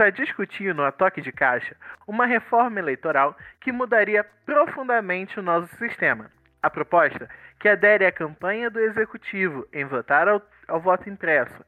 está 0.00 0.08
discutindo 0.08 0.82
a 0.82 0.90
toque 0.90 1.20
de 1.20 1.30
caixa 1.30 1.76
uma 2.06 2.24
reforma 2.24 2.78
eleitoral 2.78 3.36
que 3.60 3.70
mudaria 3.70 4.24
profundamente 4.46 5.38
o 5.38 5.42
nosso 5.42 5.68
sistema. 5.76 6.30
A 6.62 6.70
proposta, 6.70 7.28
que 7.58 7.68
adere 7.68 8.06
à 8.06 8.12
campanha 8.12 8.70
do 8.70 8.80
executivo 8.80 9.68
em 9.70 9.84
votar 9.84 10.26
ao, 10.26 10.40
ao 10.66 10.80
voto 10.80 11.10
impresso 11.10 11.62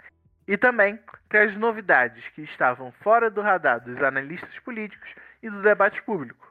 e 0.48 0.56
também 0.56 0.98
traz 1.28 1.54
novidades 1.58 2.26
que 2.30 2.40
estavam 2.42 2.90
fora 3.02 3.30
do 3.30 3.42
radar 3.42 3.80
dos 3.80 4.02
analistas 4.02 4.58
políticos 4.60 5.10
e 5.42 5.50
do 5.50 5.60
debate 5.60 6.02
público. 6.02 6.50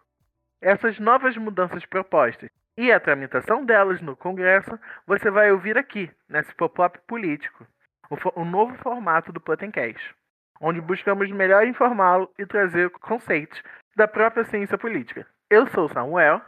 Essas 0.62 1.00
novas 1.00 1.36
mudanças 1.36 1.84
propostas 1.88 2.50
e 2.78 2.92
a 2.92 3.00
tramitação 3.00 3.66
delas 3.66 4.00
no 4.02 4.16
Congresso 4.16 4.80
você 5.08 5.32
vai 5.32 5.52
ouvir 5.52 5.80
aqui, 5.80 6.12
nesse 6.30 6.54
pop-up 6.54 7.00
político, 7.08 7.66
o, 8.08 8.42
o 8.42 8.46
novo 8.46 8.76
formato 8.76 9.34
do 9.34 9.42
Potencast 9.42 10.21
onde 10.62 10.80
buscamos 10.80 11.30
melhor 11.32 11.66
informá-lo 11.68 12.30
e 12.38 12.46
trazer 12.46 12.90
conceitos 12.92 13.60
da 13.98 14.08
própria 14.08 14.46
ciência 14.46 14.78
política. 14.78 15.26
Eu 15.50 15.68
sou 15.68 15.90
Samuel. 15.90 16.40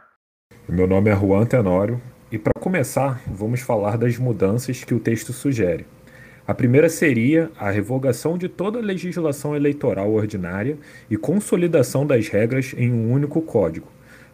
Meu 0.68 0.86
nome 0.86 1.10
é 1.10 1.16
Juan 1.16 1.44
Tenório 1.44 2.00
e 2.30 2.38
para 2.38 2.52
começar, 2.60 3.20
vamos 3.26 3.60
falar 3.60 3.98
das 3.98 4.16
mudanças 4.16 4.84
que 4.84 4.94
o 4.94 5.00
texto 5.00 5.32
sugere. 5.32 5.84
A 6.46 6.54
primeira 6.54 6.88
seria 6.88 7.50
a 7.58 7.70
revogação 7.70 8.38
de 8.38 8.48
toda 8.48 8.78
a 8.78 8.82
legislação 8.82 9.56
eleitoral 9.56 10.12
ordinária 10.12 10.78
e 11.10 11.16
consolidação 11.16 12.06
das 12.06 12.28
regras 12.28 12.74
em 12.76 12.92
um 12.92 13.10
único 13.10 13.42
código. 13.42 13.88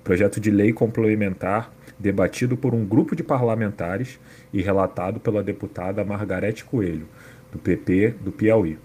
Projeto 0.04 0.40
de 0.40 0.50
lei 0.50 0.72
complementar 0.72 1.72
debatido 1.98 2.56
por 2.56 2.74
um 2.74 2.84
grupo 2.84 3.14
de 3.14 3.22
parlamentares 3.22 4.18
e 4.52 4.60
relatado 4.60 5.20
pela 5.20 5.42
deputada 5.42 6.04
Margarete 6.04 6.64
Coelho, 6.64 7.06
do 7.52 7.58
PP 7.58 8.14
do 8.20 8.32
Piauí 8.32 8.78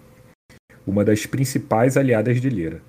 uma 0.86 1.03
das 1.03 1.25
principais 1.25 1.97
aliadas 1.97 2.39
de 2.39 2.50
Lira. 2.50 2.81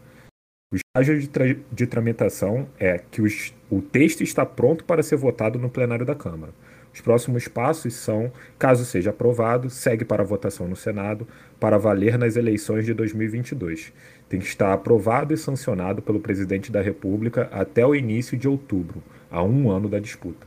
O 0.73 0.77
estágio 0.77 1.21
de, 1.21 1.29
tra 1.29 1.45
de 1.71 1.87
tramitação 1.87 2.69
é 2.79 2.99
que 2.99 3.23
os, 3.23 3.55
o 3.71 3.81
texto 3.81 4.23
está 4.23 4.45
pronto 4.45 4.85
para 4.85 5.03
ser 5.03 5.17
votado 5.17 5.59
no 5.59 5.71
plenário 5.71 6.05
da 6.05 6.15
Câmara. 6.15 6.53
Os 6.93 7.01
próximos 7.01 7.47
passos 7.47 7.95
são, 7.95 8.33
caso 8.59 8.85
seja 8.85 9.11
aprovado, 9.11 9.71
segue 9.71 10.05
para 10.05 10.25
votação 10.25 10.67
no 10.67 10.75
Senado 10.75 11.29
para 11.61 11.79
valer 11.79 12.19
nas 12.19 12.37
eleições 12.37 12.85
de 12.85 12.95
2022. 12.95 13.93
Tem 14.29 14.41
que 14.41 14.47
estar 14.47 14.73
aprovado 14.73 15.33
e 15.33 15.37
sancionado 15.37 16.03
pelo 16.03 16.19
presidente 16.19 16.73
da 16.73 16.81
República 16.81 17.49
até 17.53 17.87
o 17.87 17.95
início 17.95 18.37
de 18.37 18.49
outubro, 18.49 19.03
a 19.31 19.43
um 19.43 19.71
ano 19.71 19.89
da 19.89 20.01
disputa. 20.01 20.47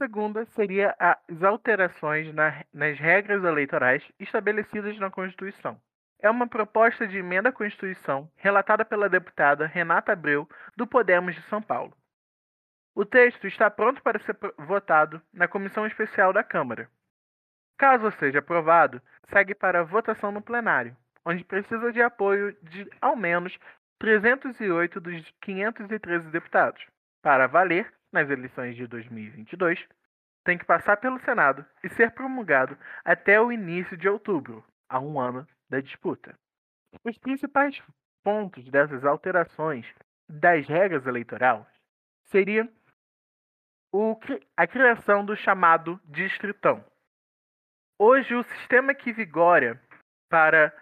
Segunda 0.00 0.46
seria 0.54 0.94
as 0.98 1.42
alterações 1.42 2.32
na, 2.32 2.64
nas 2.72 2.98
regras 2.98 3.44
eleitorais 3.44 4.02
estabelecidas 4.18 4.98
na 4.98 5.10
Constituição 5.10 5.76
é 6.22 6.30
uma 6.30 6.46
proposta 6.46 7.06
de 7.06 7.18
emenda 7.18 7.48
à 7.48 7.52
Constituição 7.52 8.30
relatada 8.36 8.84
pela 8.84 9.08
deputada 9.08 9.66
Renata 9.66 10.12
Abreu, 10.12 10.48
do 10.76 10.86
Podemos 10.86 11.34
de 11.34 11.42
São 11.42 11.62
Paulo. 11.62 11.96
O 12.94 13.04
texto 13.04 13.46
está 13.46 13.70
pronto 13.70 14.02
para 14.02 14.18
ser 14.20 14.36
votado 14.58 15.22
na 15.32 15.48
Comissão 15.48 15.86
Especial 15.86 16.32
da 16.32 16.44
Câmara. 16.44 16.90
Caso 17.78 18.10
seja 18.12 18.40
aprovado, 18.40 19.00
segue 19.30 19.54
para 19.54 19.84
votação 19.84 20.30
no 20.30 20.42
plenário, 20.42 20.96
onde 21.24 21.44
precisa 21.44 21.92
de 21.92 22.02
apoio 22.02 22.54
de 22.62 22.86
ao 23.00 23.16
menos 23.16 23.58
308 23.98 25.00
dos 25.00 25.30
513 25.40 26.30
deputados. 26.30 26.84
Para 27.22 27.46
valer 27.46 27.92
nas 28.12 28.28
eleições 28.28 28.76
de 28.76 28.86
2022, 28.86 29.86
tem 30.44 30.58
que 30.58 30.64
passar 30.64 30.96
pelo 30.96 31.20
Senado 31.20 31.64
e 31.82 31.88
ser 31.90 32.10
promulgado 32.10 32.76
até 33.04 33.40
o 33.40 33.52
início 33.52 33.96
de 33.96 34.08
outubro, 34.08 34.64
há 34.88 34.98
um 34.98 35.20
ano 35.20 35.46
da 35.70 35.80
disputa. 35.80 36.38
Os 37.04 37.16
principais 37.18 37.80
pontos 38.22 38.68
dessas 38.68 39.04
alterações 39.04 39.86
das 40.28 40.66
regras 40.66 41.06
eleitorais 41.06 41.66
seriam 42.26 42.68
o, 43.92 44.18
a 44.56 44.66
criação 44.66 45.24
do 45.24 45.36
chamado 45.36 46.00
distritão. 46.04 46.84
Hoje, 47.98 48.34
o 48.34 48.42
sistema 48.42 48.94
que 48.94 49.12
vigora 49.12 49.80
para 50.28 50.74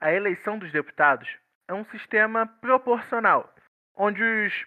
a 0.00 0.12
eleição 0.12 0.58
dos 0.58 0.72
deputados 0.72 1.28
é 1.68 1.74
um 1.74 1.84
sistema 1.86 2.46
proporcional, 2.46 3.52
onde 3.96 4.22
os, 4.22 4.66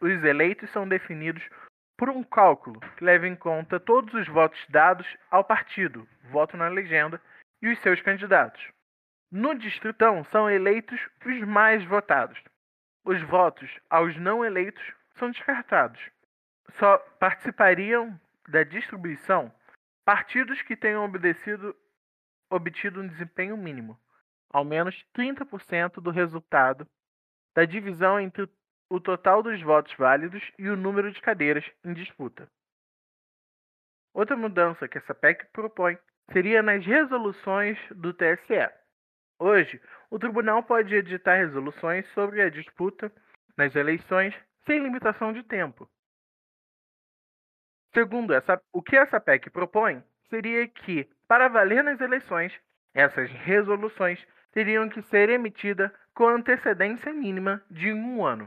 os 0.00 0.24
eleitos 0.24 0.70
são 0.70 0.88
definidos 0.88 1.48
por 1.96 2.08
um 2.08 2.22
cálculo 2.22 2.80
que 2.96 3.04
leva 3.04 3.28
em 3.28 3.36
conta 3.36 3.78
todos 3.78 4.12
os 4.14 4.26
votos 4.26 4.64
dados 4.68 5.06
ao 5.30 5.44
partido, 5.44 6.08
voto 6.30 6.56
na 6.56 6.68
legenda, 6.68 7.20
e 7.62 7.68
os 7.68 7.78
seus 7.80 8.00
candidatos. 8.00 8.70
No 9.30 9.54
distritão 9.54 10.24
são 10.24 10.50
eleitos 10.50 11.00
os 11.24 11.40
mais 11.42 11.84
votados. 11.84 12.42
Os 13.04 13.22
votos 13.22 13.70
aos 13.88 14.16
não 14.16 14.44
eleitos 14.44 14.82
são 15.12 15.30
descartados. 15.30 16.00
Só 16.70 16.98
participariam 17.18 18.18
da 18.48 18.64
distribuição 18.64 19.52
partidos 20.04 20.60
que 20.62 20.76
tenham 20.76 21.04
obedecido, 21.04 21.76
obtido 22.50 23.00
um 23.00 23.06
desempenho 23.06 23.56
mínimo, 23.56 23.96
ao 24.52 24.64
menos 24.64 24.96
30% 25.14 26.00
do 26.00 26.10
resultado 26.10 26.86
da 27.54 27.64
divisão 27.64 28.18
entre 28.18 28.48
o 28.88 28.98
total 28.98 29.42
dos 29.42 29.62
votos 29.62 29.94
válidos 29.94 30.42
e 30.58 30.68
o 30.68 30.76
número 30.76 31.12
de 31.12 31.20
cadeiras 31.20 31.64
em 31.84 31.92
disputa. 31.92 32.50
Outra 34.12 34.36
mudança 34.36 34.88
que 34.88 34.98
essa 34.98 35.14
PEC 35.14 35.46
propõe 35.52 35.96
seria 36.32 36.62
nas 36.62 36.84
resoluções 36.84 37.78
do 37.90 38.12
TSE. 38.12 38.79
Hoje, 39.42 39.80
o 40.10 40.18
tribunal 40.18 40.62
pode 40.62 40.94
editar 40.94 41.36
resoluções 41.36 42.06
sobre 42.12 42.42
a 42.42 42.50
disputa 42.50 43.10
nas 43.56 43.74
eleições 43.74 44.34
sem 44.66 44.82
limitação 44.82 45.32
de 45.32 45.42
tempo. 45.42 45.88
Segundo 47.94 48.34
essa, 48.34 48.60
o 48.70 48.82
que 48.82 48.96
essa 48.96 49.18
PEC 49.18 49.48
propõe 49.48 50.04
seria 50.28 50.68
que, 50.68 51.08
para 51.26 51.48
valer 51.48 51.82
nas 51.82 51.98
eleições, 52.02 52.52
essas 52.92 53.30
resoluções 53.30 54.20
teriam 54.52 54.90
que 54.90 55.00
ser 55.00 55.30
emitidas 55.30 55.90
com 56.14 56.28
antecedência 56.28 57.10
mínima 57.10 57.62
de 57.70 57.94
um 57.94 58.22
ano. 58.22 58.46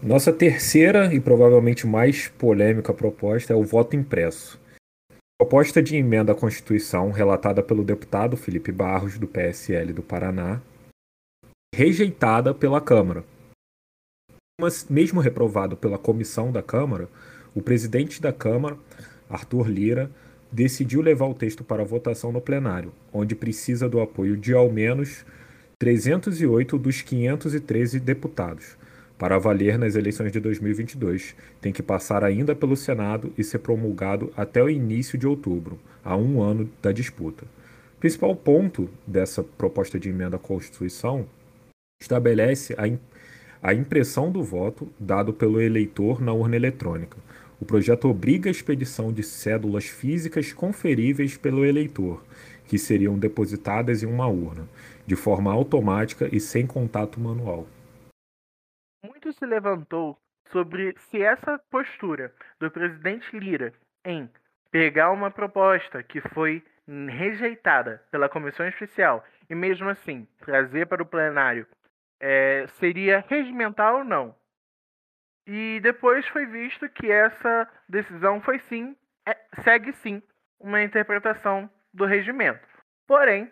Nossa 0.00 0.32
terceira 0.32 1.12
e 1.12 1.20
provavelmente 1.20 1.84
mais 1.84 2.28
polêmica 2.28 2.94
proposta 2.94 3.52
é 3.52 3.56
o 3.56 3.64
voto 3.64 3.96
impresso. 3.96 4.62
Proposta 5.40 5.80
de 5.80 5.94
emenda 5.94 6.32
à 6.32 6.34
Constituição 6.34 7.12
relatada 7.12 7.62
pelo 7.62 7.84
deputado 7.84 8.36
Felipe 8.36 8.72
Barros, 8.72 9.18
do 9.18 9.28
PSL 9.28 9.92
do 9.92 10.02
Paraná, 10.02 10.60
rejeitada 11.72 12.52
pela 12.52 12.80
Câmara. 12.80 13.24
Mas, 14.60 14.88
mesmo 14.90 15.20
reprovado 15.20 15.76
pela 15.76 15.96
comissão 15.96 16.50
da 16.50 16.60
Câmara, 16.60 17.08
o 17.54 17.62
presidente 17.62 18.20
da 18.20 18.32
Câmara, 18.32 18.76
Arthur 19.30 19.68
Lira, 19.68 20.10
decidiu 20.50 21.00
levar 21.00 21.26
o 21.26 21.34
texto 21.34 21.62
para 21.62 21.84
votação 21.84 22.32
no 22.32 22.40
plenário, 22.40 22.92
onde 23.12 23.36
precisa 23.36 23.88
do 23.88 24.00
apoio 24.00 24.36
de 24.36 24.52
ao 24.52 24.68
menos 24.68 25.24
308 25.78 26.76
dos 26.76 27.00
513 27.00 28.00
deputados 28.00 28.77
para 29.18 29.36
valer 29.36 29.76
nas 29.76 29.96
eleições 29.96 30.30
de 30.30 30.38
2022, 30.38 31.34
tem 31.60 31.72
que 31.72 31.82
passar 31.82 32.22
ainda 32.22 32.54
pelo 32.54 32.76
Senado 32.76 33.32
e 33.36 33.42
ser 33.42 33.58
promulgado 33.58 34.32
até 34.36 34.62
o 34.62 34.70
início 34.70 35.18
de 35.18 35.26
outubro, 35.26 35.76
a 36.04 36.16
um 36.16 36.40
ano 36.40 36.70
da 36.80 36.92
disputa. 36.92 37.44
O 37.96 38.00
principal 38.00 38.34
ponto 38.36 38.88
dessa 39.04 39.42
proposta 39.42 39.98
de 39.98 40.08
emenda 40.08 40.36
à 40.36 40.38
Constituição 40.38 41.26
estabelece 42.00 42.74
a, 42.78 42.84
a 43.60 43.74
impressão 43.74 44.30
do 44.30 44.40
voto 44.40 44.88
dado 45.00 45.32
pelo 45.32 45.60
eleitor 45.60 46.22
na 46.22 46.32
urna 46.32 46.54
eletrônica. 46.54 47.16
O 47.60 47.64
projeto 47.64 48.08
obriga 48.08 48.48
a 48.48 48.52
expedição 48.52 49.12
de 49.12 49.24
cédulas 49.24 49.86
físicas 49.86 50.52
conferíveis 50.52 51.36
pelo 51.36 51.64
eleitor, 51.64 52.22
que 52.68 52.78
seriam 52.78 53.18
depositadas 53.18 54.04
em 54.04 54.06
uma 54.06 54.28
urna, 54.28 54.68
de 55.04 55.16
forma 55.16 55.52
automática 55.52 56.28
e 56.30 56.38
sem 56.38 56.64
contato 56.68 57.18
manual 57.18 57.66
muito 59.28 59.32
se 59.32 59.46
levantou 59.46 60.18
sobre 60.50 60.94
se 60.98 61.22
essa 61.22 61.58
postura 61.70 62.32
do 62.58 62.70
presidente 62.70 63.38
Lira 63.38 63.74
em 64.04 64.30
pegar 64.70 65.10
uma 65.10 65.30
proposta 65.30 66.02
que 66.02 66.20
foi 66.20 66.64
rejeitada 67.08 68.02
pela 68.10 68.28
comissão 68.28 68.66
especial 68.66 69.22
e 69.50 69.54
mesmo 69.54 69.88
assim 69.90 70.26
trazer 70.40 70.86
para 70.86 71.02
o 71.02 71.06
plenário 71.06 71.66
é, 72.20 72.66
seria 72.78 73.24
regimental 73.28 73.98
ou 73.98 74.04
não. 74.04 74.34
E 75.46 75.80
depois 75.82 76.26
foi 76.28 76.46
visto 76.46 76.88
que 76.88 77.10
essa 77.10 77.68
decisão 77.88 78.40
foi 78.40 78.58
sim, 78.60 78.96
é, 79.26 79.36
segue 79.62 79.92
sim 79.92 80.22
uma 80.58 80.82
interpretação 80.82 81.70
do 81.92 82.06
regimento. 82.06 82.66
Porém, 83.06 83.50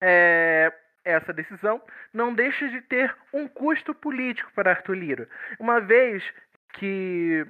é, 0.00 0.72
essa 1.10 1.32
decisão 1.32 1.80
não 2.12 2.34
deixa 2.34 2.68
de 2.68 2.80
ter 2.82 3.14
um 3.32 3.48
custo 3.48 3.94
político 3.94 4.50
para 4.54 4.70
Arthur 4.70 4.94
Lira, 4.94 5.28
uma 5.58 5.80
vez 5.80 6.22
que 6.74 7.46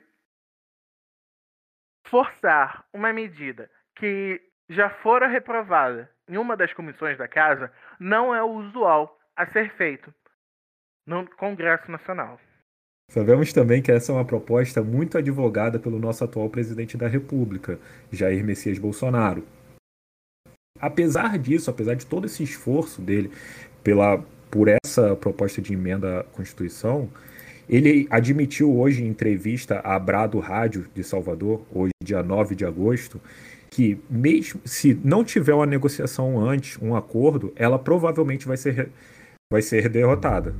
forçar 2.06 2.84
uma 2.92 3.12
medida 3.12 3.70
que 3.96 4.40
já 4.68 4.88
fora 4.88 5.26
reprovada 5.26 6.10
em 6.28 6.36
uma 6.36 6.56
das 6.56 6.72
comissões 6.72 7.18
da 7.18 7.26
casa 7.26 7.72
não 7.98 8.34
é 8.34 8.42
o 8.42 8.50
usual 8.50 9.18
a 9.34 9.46
ser 9.46 9.70
feito 9.74 10.12
no 11.06 11.28
Congresso 11.36 11.90
Nacional. 11.90 12.38
Sabemos 13.10 13.52
também 13.54 13.80
que 13.80 13.90
essa 13.90 14.12
é 14.12 14.14
uma 14.14 14.24
proposta 14.24 14.82
muito 14.82 15.16
advogada 15.16 15.78
pelo 15.78 15.98
nosso 15.98 16.22
atual 16.22 16.50
presidente 16.50 16.96
da 16.96 17.08
República, 17.08 17.78
Jair 18.12 18.44
Messias 18.44 18.78
Bolsonaro. 18.78 19.42
Apesar 20.80 21.38
disso, 21.38 21.70
apesar 21.70 21.94
de 21.94 22.06
todo 22.06 22.26
esse 22.26 22.42
esforço 22.42 23.00
dele 23.00 23.30
pela, 23.82 24.22
por 24.50 24.68
essa 24.68 25.16
proposta 25.16 25.60
de 25.60 25.72
emenda 25.72 26.20
à 26.20 26.24
Constituição, 26.24 27.08
ele 27.68 28.06
admitiu 28.10 28.74
hoje 28.78 29.02
em 29.02 29.08
entrevista 29.08 29.80
à 29.84 29.98
Brado 29.98 30.38
Rádio 30.38 30.86
de 30.94 31.04
Salvador, 31.04 31.62
hoje 31.70 31.92
dia 32.02 32.22
9 32.22 32.54
de 32.54 32.64
agosto, 32.64 33.20
que 33.70 33.98
mesmo 34.08 34.60
se 34.64 34.98
não 35.04 35.22
tiver 35.22 35.52
uma 35.52 35.66
negociação 35.66 36.40
antes, 36.40 36.78
um 36.80 36.96
acordo, 36.96 37.52
ela 37.54 37.78
provavelmente 37.78 38.46
vai 38.46 38.56
ser, 38.56 38.88
vai 39.52 39.60
ser 39.60 39.88
derrotada. 39.88 40.54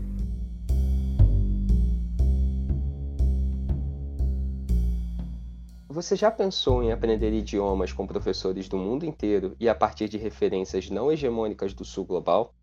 Você 6.01 6.15
já 6.15 6.31
pensou 6.31 6.81
em 6.81 6.93
aprender 6.93 7.33
idiomas 7.33 7.93
com 7.93 8.07
professores 8.07 8.69
do 8.69 8.77
mundo 8.77 9.05
inteiro 9.05 9.57
e 9.59 9.69
a 9.69 9.75
partir 9.75 10.09
de 10.09 10.17
referências 10.17 10.89
não 10.89 11.11
hegemônicas 11.11 11.75
do 11.75 11.85
sul 11.85 12.05
global? 12.05 12.55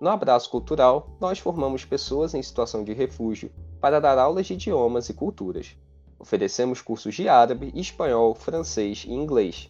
No 0.00 0.08
Abraço 0.08 0.48
Cultural, 0.48 1.10
nós 1.20 1.40
formamos 1.40 1.84
pessoas 1.84 2.32
em 2.32 2.40
situação 2.40 2.84
de 2.84 2.92
refúgio 2.92 3.50
para 3.80 3.98
dar 3.98 4.16
aulas 4.18 4.46
de 4.46 4.54
idiomas 4.54 5.08
e 5.08 5.14
culturas. 5.14 5.76
Oferecemos 6.16 6.80
cursos 6.80 7.12
de 7.12 7.28
árabe, 7.28 7.72
espanhol, 7.74 8.36
francês 8.36 9.04
e 9.04 9.12
inglês. 9.12 9.68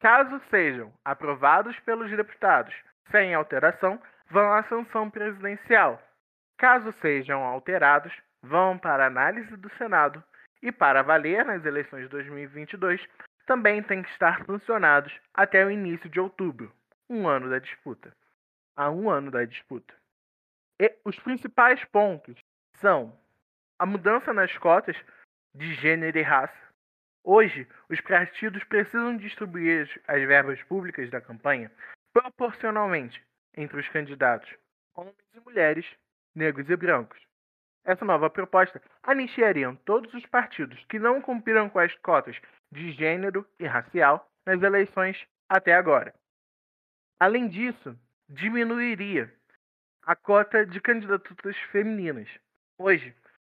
Caso 0.00 0.40
sejam 0.50 0.92
aprovados 1.04 1.78
pelos 1.80 2.10
deputados 2.10 2.74
sem 3.10 3.34
alteração, 3.34 4.00
vão 4.30 4.52
à 4.52 4.62
sanção 4.64 5.10
presidencial. 5.10 6.00
Caso 6.56 6.92
sejam 7.00 7.42
alterados, 7.42 8.12
vão 8.42 8.78
para 8.78 9.06
análise 9.06 9.56
do 9.56 9.70
Senado 9.76 10.22
e, 10.62 10.70
para 10.70 11.02
valer 11.02 11.44
nas 11.44 11.64
eleições 11.64 12.02
de 12.02 12.08
2022, 12.08 13.04
também 13.46 13.82
têm 13.82 14.02
que 14.02 14.10
estar 14.10 14.44
funcionados 14.44 15.12
até 15.32 15.64
o 15.64 15.70
início 15.70 16.08
de 16.08 16.20
outubro, 16.20 16.72
um 17.08 17.26
ano 17.26 17.48
da 17.48 17.58
disputa. 17.58 18.12
Há 18.76 18.90
um 18.90 19.10
ano 19.10 19.30
da 19.30 19.44
disputa. 19.44 19.94
E 20.80 20.94
os 21.04 21.18
principais 21.18 21.84
pontos 21.86 22.38
são 22.74 23.18
a 23.78 23.86
mudança 23.86 24.32
nas 24.32 24.56
cotas 24.58 24.96
de 25.54 25.74
gênero 25.74 26.18
e 26.18 26.22
raça, 26.22 26.67
Hoje, 27.24 27.68
os 27.88 28.00
partidos 28.00 28.62
precisam 28.64 29.16
distribuir 29.16 29.88
as 30.06 30.26
verbas 30.26 30.62
públicas 30.64 31.10
da 31.10 31.20
campanha 31.20 31.70
proporcionalmente 32.12 33.22
entre 33.56 33.78
os 33.78 33.88
candidatos, 33.88 34.48
homens 34.94 35.16
e 35.34 35.40
mulheres, 35.40 35.86
negros 36.34 36.68
e 36.68 36.76
brancos. 36.76 37.20
Essa 37.84 38.04
nova 38.04 38.28
proposta 38.28 38.82
anistiaria 39.02 39.74
todos 39.84 40.12
os 40.14 40.26
partidos 40.26 40.84
que 40.86 40.98
não 40.98 41.20
cumpriram 41.20 41.68
com 41.68 41.78
as 41.78 41.94
cotas 41.98 42.36
de 42.70 42.92
gênero 42.92 43.46
e 43.58 43.66
racial 43.66 44.30
nas 44.46 44.62
eleições 44.62 45.26
até 45.48 45.74
agora. 45.74 46.14
Além 47.20 47.48
disso, 47.48 47.98
diminuiria 48.28 49.32
a 50.02 50.14
cota 50.14 50.64
de 50.64 50.80
candidaturas 50.80 51.56
femininas. 51.72 52.28
Hoje, 52.78 53.14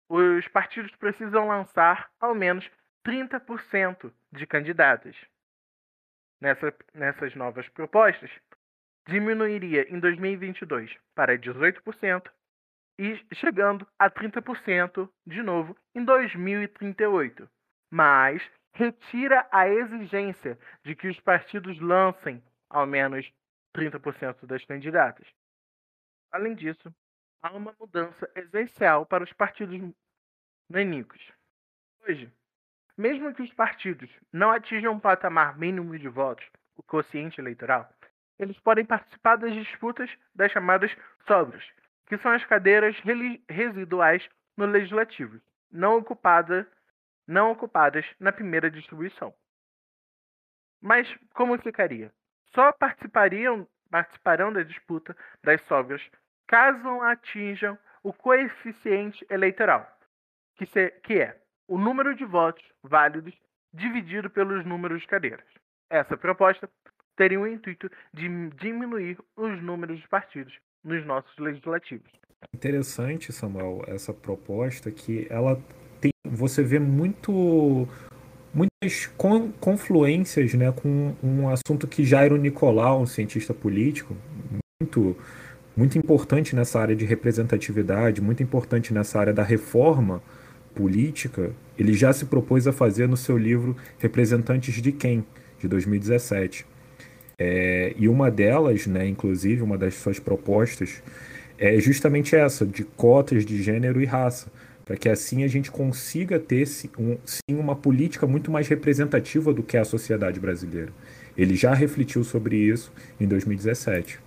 os 0.08 0.48
partidos 0.48 0.96
precisam 0.96 1.48
lançar 1.48 2.10
ao 2.20 2.34
menos 2.34 2.70
30% 3.10 4.14
de 4.32 4.46
candidatas. 4.46 5.16
Nessa, 6.40 6.74
nessas 6.94 7.34
novas 7.36 7.68
propostas, 7.70 8.30
diminuiria 9.08 9.92
em 9.92 10.00
2022 10.00 10.96
para 11.16 11.38
18% 11.38 12.32
e 13.00 13.18
chegando 13.34 13.88
a 13.98 14.12
30% 14.12 15.10
de 15.26 15.42
novo 15.42 15.76
em 15.96 16.06
2038. 16.06 17.50
Mas 17.92 18.48
retira 18.74 19.48
a 19.52 19.68
exigência 19.68 20.58
de 20.84 20.96
que 20.96 21.08
os 21.08 21.20
partidos 21.20 21.80
lancem 21.80 22.44
ao 22.70 22.86
menos 22.86 23.34
30% 23.76 24.46
das 24.46 24.64
candidatas. 24.66 25.28
Além 26.32 26.54
disso, 26.54 26.94
há 27.42 27.52
uma 27.54 27.76
mudança 27.80 28.32
essencial 28.36 29.04
para 29.04 29.24
os 29.24 29.34
partidos 29.34 29.82
nanicos. 30.70 31.34
Hoje, 32.08 32.32
mesmo 33.00 33.34
que 33.34 33.42
os 33.42 33.54
partidos 33.54 34.10
não 34.30 34.52
atinjam 34.52 34.92
um 34.92 35.00
patamar 35.00 35.58
mínimo 35.58 35.98
de 35.98 36.10
votos, 36.10 36.46
o 36.76 36.84
quociente 36.84 37.40
eleitoral, 37.40 37.90
eles 38.38 38.60
podem 38.60 38.84
participar 38.84 39.38
das 39.38 39.54
disputas 39.54 40.12
das 40.36 40.52
chamadas 40.52 40.94
sobras, 41.26 41.64
que 42.08 42.18
são 42.18 42.34
as 42.34 42.44
cadeiras 42.44 42.98
residuais 43.50 44.28
no 44.58 44.66
legislativo, 44.66 45.40
não, 45.72 45.96
ocupada, 45.96 46.70
não 47.26 47.52
ocupadas 47.52 48.06
na 48.20 48.34
primeira 48.34 48.70
distribuição. 48.70 49.34
Mas 50.82 51.08
como 51.34 51.58
ficaria? 51.58 52.14
Só 52.54 52.74
participariam, 52.74 53.66
participarão 53.90 54.52
da 54.52 54.62
disputa 54.62 55.16
das 55.42 55.62
sobras 55.62 56.02
caso 56.46 57.02
atinjam 57.04 57.78
o 58.04 58.12
coeficiente 58.12 59.26
eleitoral, 59.30 59.90
que, 60.56 60.66
se, 60.66 60.90
que 61.04 61.22
é 61.22 61.40
o 61.70 61.78
número 61.78 62.16
de 62.16 62.26
votos 62.26 62.66
válidos 62.84 63.34
dividido 63.72 64.30
pelos 64.30 64.66
números 64.66 65.02
de 65.02 65.08
cadeiras. 65.08 65.46
Essa 65.90 66.18
proposta 66.18 66.68
teria 67.16 67.40
o 67.40 67.48
intuito 67.48 67.90
de 68.12 68.28
diminuir 68.60 69.18
os 69.38 69.62
números 69.62 70.00
de 70.00 70.08
partidos 70.08 70.54
nos 70.84 71.06
nossos 71.06 71.38
legislativos. 71.38 72.12
Interessante, 72.54 73.32
Samuel, 73.32 73.84
essa 73.88 74.14
proposta 74.14 74.90
que 74.90 75.28
ela 75.30 75.62
tem, 76.02 76.12
você 76.26 76.64
vê 76.64 76.80
muito 76.80 77.88
muitas 78.52 79.06
confluências, 79.60 80.56
né, 80.56 80.72
com 80.72 81.16
um 81.22 81.50
assunto 81.50 81.88
que 81.88 82.04
Jairo 82.04 82.36
Nicolau, 82.38 83.02
um 83.02 83.06
cientista 83.06 83.54
político, 83.54 84.16
muito 84.82 85.16
muito 85.78 85.98
importante 85.98 86.56
nessa 86.56 86.80
área 86.80 86.96
de 86.96 87.06
representatividade, 87.06 88.22
muito 88.22 88.44
importante 88.44 88.94
nessa 88.94 89.20
área 89.20 89.32
da 89.32 89.44
reforma 89.44 90.22
política, 90.80 91.52
ele 91.78 91.92
já 91.92 92.14
se 92.14 92.24
propôs 92.24 92.66
a 92.66 92.72
fazer 92.72 93.06
no 93.06 93.18
seu 93.18 93.38
livro 93.38 93.76
Representantes 93.98 94.82
de 94.82 94.94
Quem, 94.94 95.26
de 95.60 95.68
2017. 95.68 96.66
É, 97.38 97.94
e 97.98 98.08
uma 98.08 98.32
delas, 98.32 98.88
né, 98.88 99.06
inclusive, 99.06 99.62
uma 99.62 99.78
das 99.78 99.96
suas 99.96 100.20
propostas, 100.20 101.04
é 101.58 101.78
justamente 101.82 102.34
essa, 102.34 102.66
de 102.66 102.86
cotas 102.86 103.46
de 103.46 103.62
gênero 103.62 104.02
e 104.02 104.06
raça, 104.06 104.50
para 104.86 104.96
que 104.96 105.10
assim 105.10 105.44
a 105.44 105.48
gente 105.50 105.70
consiga 105.70 106.40
ter 106.40 106.66
um, 106.98 107.18
sim 107.26 107.56
uma 107.58 107.76
política 107.76 108.26
muito 108.26 108.50
mais 108.50 108.70
representativa 108.70 109.54
do 109.54 109.62
que 109.62 109.76
a 109.76 109.84
sociedade 109.84 110.40
brasileira. 110.40 110.94
Ele 111.38 111.58
já 111.58 111.74
refletiu 111.74 112.24
sobre 112.24 112.56
isso 112.56 112.90
em 113.20 113.28
2017. 113.28 114.18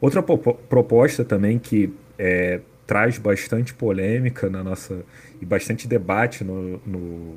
Outra 0.00 0.22
proposta 0.22 1.26
também 1.26 1.58
que 1.58 1.92
é, 2.18 2.60
traz 2.86 3.18
bastante 3.18 3.74
polêmica 3.74 4.48
na 4.48 4.62
nossa 4.62 5.04
e 5.40 5.44
bastante 5.44 5.88
debate 5.88 6.44
no, 6.44 6.80
no, 6.86 7.34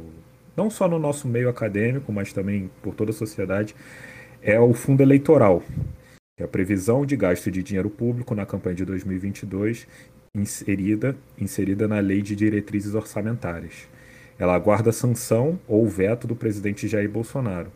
não 0.56 0.70
só 0.70 0.88
no 0.88 1.00
nosso 1.00 1.28
meio 1.28 1.50
acadêmico, 1.50 2.12
mas 2.12 2.34
também 2.34 2.70
por 2.82 2.94
toda 2.94 3.12
a 3.12 3.14
sociedade, 3.14 3.76
é 4.42 4.60
o 4.60 4.74
fundo 4.74 5.02
eleitoral, 5.02 5.64
é 6.40 6.44
a 6.44 6.48
previsão 6.48 7.06
de 7.06 7.16
gasto 7.16 7.50
de 7.50 7.64
dinheiro 7.64 7.90
público 7.90 8.36
na 8.36 8.46
campanha 8.46 8.76
de 8.76 8.86
2022 8.86 9.88
inserida, 10.36 11.16
inserida 11.40 11.88
na 11.88 12.00
Lei 12.00 12.22
de 12.22 12.36
Diretrizes 12.36 12.94
Orçamentárias. 12.94 13.88
Ela 14.38 14.54
aguarda 14.54 14.92
sanção 14.92 15.60
ou 15.68 15.88
veto 15.88 16.28
do 16.28 16.36
presidente 16.36 16.88
Jair 16.88 17.10
Bolsonaro. 17.10 17.72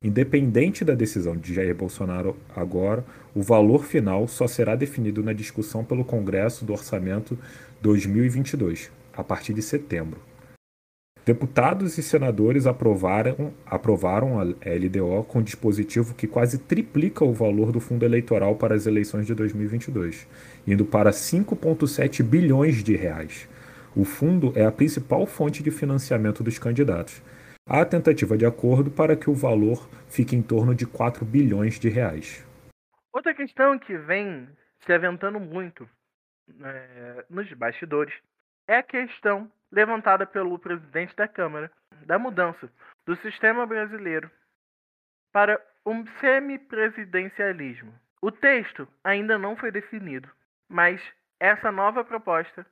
Independente 0.00 0.84
da 0.84 0.94
decisão 0.94 1.36
de 1.36 1.52
Jair 1.52 1.74
Bolsonaro 1.74 2.36
agora, 2.54 3.04
o 3.34 3.42
valor 3.42 3.84
final 3.84 4.28
só 4.28 4.46
será 4.46 4.76
definido 4.76 5.24
na 5.24 5.32
discussão 5.32 5.84
pelo 5.84 6.04
Congresso 6.04 6.64
do 6.64 6.72
Orçamento 6.72 7.36
2022, 7.82 8.92
a 9.12 9.24
partir 9.24 9.52
de 9.52 9.60
setembro. 9.60 10.20
Deputados 11.26 11.98
e 11.98 12.02
senadores 12.02 12.64
aprovaram, 12.64 13.52
aprovaram 13.66 14.38
a 14.38 14.44
LDO 14.44 15.24
com 15.24 15.42
dispositivo 15.42 16.14
que 16.14 16.28
quase 16.28 16.58
triplica 16.58 17.24
o 17.24 17.32
valor 17.34 17.72
do 17.72 17.80
fundo 17.80 18.04
eleitoral 18.04 18.54
para 18.54 18.76
as 18.76 18.86
eleições 18.86 19.26
de 19.26 19.34
2022, 19.34 20.28
indo 20.64 20.84
para 20.84 21.10
5,7 21.10 22.22
bilhões 22.22 22.84
de 22.84 22.94
reais. 22.94 23.48
O 23.96 24.04
fundo 24.04 24.52
é 24.54 24.64
a 24.64 24.70
principal 24.70 25.26
fonte 25.26 25.60
de 25.60 25.72
financiamento 25.72 26.44
dos 26.44 26.56
candidatos 26.56 27.20
Há 27.70 27.84
tentativa 27.84 28.34
de 28.34 28.46
acordo 28.46 28.90
para 28.90 29.14
que 29.14 29.28
o 29.28 29.34
valor 29.34 29.90
fique 30.08 30.34
em 30.34 30.42
torno 30.42 30.74
de 30.74 30.86
4 30.86 31.22
bilhões 31.26 31.78
de 31.78 31.90
reais. 31.90 32.42
Outra 33.12 33.34
questão 33.34 33.78
que 33.78 33.94
vem 33.98 34.48
se 34.86 34.90
aventando 34.90 35.38
muito 35.38 35.86
é, 36.64 37.26
nos 37.28 37.52
bastidores 37.52 38.14
é 38.66 38.78
a 38.78 38.82
questão 38.82 39.52
levantada 39.70 40.24
pelo 40.24 40.58
presidente 40.58 41.14
da 41.14 41.28
Câmara 41.28 41.70
da 42.06 42.18
mudança 42.18 42.70
do 43.04 43.14
sistema 43.16 43.66
brasileiro 43.66 44.30
para 45.30 45.60
um 45.84 46.06
semipresidencialismo. 46.20 47.92
O 48.22 48.32
texto 48.32 48.88
ainda 49.04 49.36
não 49.36 49.54
foi 49.56 49.70
definido, 49.70 50.30
mas 50.70 51.02
essa 51.38 51.70
nova 51.70 52.02
proposta 52.02 52.64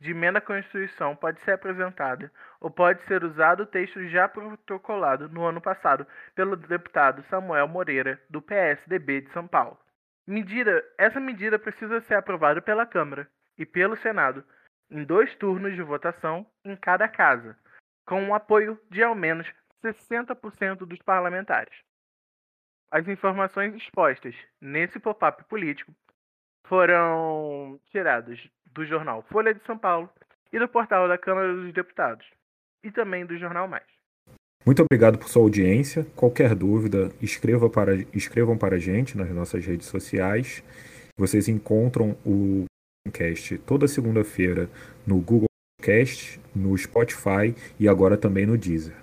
de 0.00 0.12
emenda 0.12 0.38
à 0.38 0.42
Constituição 0.42 1.14
pode 1.14 1.40
ser 1.42 1.52
apresentada 1.52 2.32
ou 2.58 2.70
pode 2.70 3.02
ser 3.02 3.22
usado 3.22 3.64
o 3.64 3.66
texto 3.66 4.02
já 4.08 4.26
protocolado 4.26 5.28
no 5.28 5.44
ano 5.44 5.60
passado 5.60 6.06
pelo 6.34 6.56
deputado 6.56 7.22
Samuel 7.24 7.68
Moreira, 7.68 8.20
do 8.28 8.40
PSDB 8.40 9.20
de 9.20 9.30
São 9.30 9.46
Paulo. 9.46 9.78
Medida, 10.26 10.82
essa 10.96 11.20
medida 11.20 11.58
precisa 11.58 12.00
ser 12.00 12.14
aprovada 12.14 12.62
pela 12.62 12.86
Câmara 12.86 13.28
e 13.58 13.66
pelo 13.66 13.96
Senado 13.96 14.42
em 14.90 15.04
dois 15.04 15.34
turnos 15.36 15.74
de 15.74 15.82
votação 15.82 16.46
em 16.64 16.74
cada 16.74 17.06
casa, 17.06 17.56
com 18.06 18.28
o 18.28 18.34
apoio 18.34 18.80
de 18.90 19.02
ao 19.02 19.14
menos 19.14 19.46
60% 19.84 20.78
dos 20.78 21.00
parlamentares. 21.02 21.74
As 22.90 23.06
informações 23.06 23.74
expostas 23.74 24.34
nesse 24.60 24.98
pop-up 24.98 25.44
político 25.44 25.94
foram 26.70 27.80
tiradas 27.90 28.38
do 28.72 28.86
jornal 28.86 29.24
Folha 29.28 29.52
de 29.52 29.60
São 29.66 29.76
Paulo 29.76 30.08
e 30.52 30.58
do 30.58 30.68
portal 30.68 31.08
da 31.08 31.18
Câmara 31.18 31.52
dos 31.52 31.74
Deputados, 31.74 32.24
e 32.84 32.92
também 32.92 33.26
do 33.26 33.36
Jornal 33.36 33.66
Mais. 33.66 33.84
Muito 34.64 34.82
obrigado 34.82 35.18
por 35.18 35.28
sua 35.28 35.42
audiência. 35.42 36.06
Qualquer 36.14 36.54
dúvida, 36.54 37.10
escreva 37.20 37.68
para, 37.68 37.94
escrevam 38.14 38.56
para 38.56 38.76
a 38.76 38.78
gente 38.78 39.18
nas 39.18 39.30
nossas 39.30 39.66
redes 39.66 39.88
sociais. 39.88 40.62
Vocês 41.18 41.48
encontram 41.48 42.16
o 42.24 42.64
podcast 43.04 43.58
toda 43.58 43.88
segunda-feira 43.88 44.70
no 45.06 45.20
Google 45.20 45.48
Podcast, 45.78 46.40
no 46.54 46.76
Spotify 46.78 47.54
e 47.80 47.88
agora 47.88 48.16
também 48.16 48.46
no 48.46 48.56
Deezer. 48.56 48.94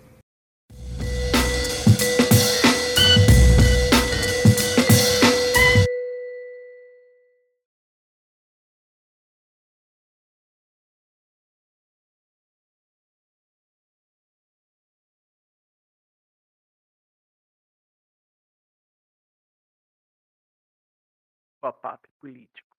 Pop-up 21.61 22.07
político. 22.19 22.77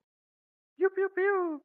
Piu, 0.76 0.90
piu, 0.90 1.10
piu. 1.10 1.64